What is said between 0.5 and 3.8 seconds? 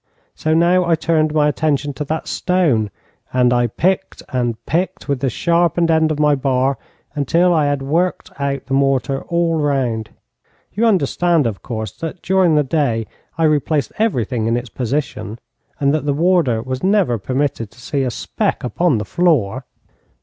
now I turned my attention to that stone, and I